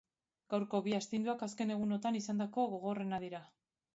[0.53, 3.45] Gaurko bi astinduak azken egunotan izandako gogorrenak dira.